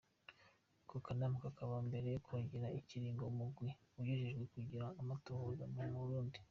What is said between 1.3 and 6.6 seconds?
kakaba mbere kongeye ikiringo umugwi ujejwe kugira amatohoza mu Burundi.